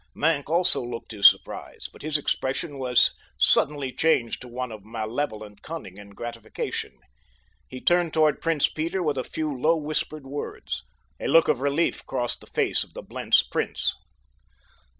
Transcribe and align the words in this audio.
Maenck 0.15 0.49
also 0.49 0.81
looked 0.83 1.11
his 1.11 1.29
surprise, 1.29 1.87
but 1.93 2.01
his 2.01 2.17
expression 2.17 2.79
was 2.79 3.13
suddenly 3.37 3.93
changed 3.93 4.41
to 4.41 4.47
one 4.47 4.71
of 4.71 4.83
malevolent 4.83 5.61
cunning 5.61 5.99
and 5.99 6.15
gratification. 6.15 6.97
He 7.67 7.81
turned 7.81 8.11
toward 8.11 8.41
Prince 8.41 8.67
Peter 8.67 9.03
with 9.03 9.19
a 9.19 9.23
few 9.23 9.53
low 9.55 9.77
whispered 9.77 10.25
words. 10.25 10.81
A 11.19 11.27
look 11.27 11.47
of 11.47 11.61
relief 11.61 12.03
crossed 12.07 12.41
the 12.41 12.47
face 12.47 12.83
of 12.83 12.95
the 12.95 13.03
Blentz 13.03 13.43
prince. 13.43 13.93